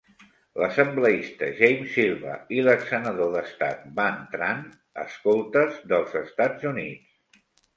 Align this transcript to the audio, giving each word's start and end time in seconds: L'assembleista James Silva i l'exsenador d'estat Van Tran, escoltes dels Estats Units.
L'assembleista 0.61 1.49
James 1.59 1.91
Silva 1.97 2.33
i 2.59 2.63
l'exsenador 2.69 3.29
d'estat 3.37 3.85
Van 4.01 4.19
Tran, 4.35 4.65
escoltes 5.05 5.79
dels 5.93 6.17
Estats 6.25 6.71
Units. 6.75 7.47